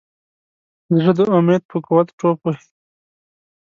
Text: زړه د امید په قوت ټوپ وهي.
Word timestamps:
زړه 0.97 1.11
د 1.17 1.21
امید 1.37 1.63
په 1.69 1.77
قوت 1.85 2.07
ټوپ 2.17 2.39
وهي. 2.45 2.65